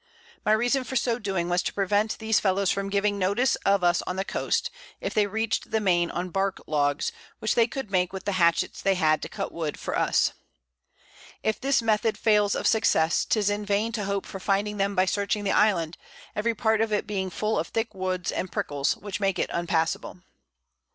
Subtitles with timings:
[0.43, 4.01] My Reason for so doing was to prevent these Fellows from giving notice of us
[4.07, 8.11] on the Coast, if they reach'd the Main on Bark Logs, which they could make
[8.11, 10.33] with the Hatchets they had to cut Wood for us.
[11.43, 15.05] If this Method fails of Success, 'tis in vain to hope for finding them by
[15.05, 15.99] searching the Island,
[16.35, 20.17] every part of it being full of thick Woods and Prickles, which make it unpassable.